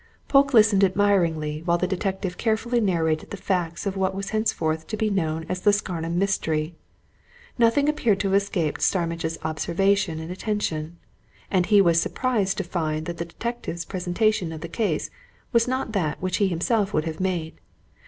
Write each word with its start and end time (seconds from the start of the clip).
Polke 0.27 0.51
listened 0.55 0.83
admiringly 0.83 1.61
while 1.63 1.77
the 1.77 1.85
detective 1.85 2.35
carefully 2.35 2.81
narrated 2.81 3.29
the 3.29 3.37
facts 3.37 3.85
of 3.85 3.95
what 3.95 4.15
was 4.15 4.31
henceforth 4.31 4.87
to 4.87 4.97
be 4.97 5.11
known 5.11 5.45
as 5.47 5.61
the 5.61 5.71
Scarnham 5.71 6.17
Mystery. 6.17 6.73
Nothing 7.59 7.87
appeared 7.87 8.19
to 8.21 8.29
have 8.29 8.41
escaped 8.41 8.81
Starmidge's 8.81 9.37
observation 9.43 10.17
and 10.19 10.31
attention. 10.31 10.97
And 11.51 11.67
he 11.67 11.81
was 11.81 12.01
surprised 12.01 12.57
to 12.57 12.63
find 12.63 13.05
that 13.05 13.17
the 13.17 13.25
detective's 13.25 13.85
presentation 13.85 14.51
of 14.51 14.61
the 14.61 14.67
case 14.67 15.11
was 15.53 15.67
not 15.67 15.91
that 15.91 16.19
which 16.19 16.37
he 16.37 16.47
himself 16.47 16.95
would 16.95 17.05
have 17.05 17.19
made. 17.19 17.59